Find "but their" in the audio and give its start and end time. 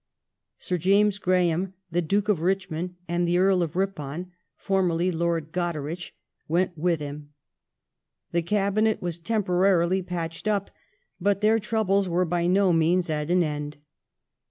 11.19-11.59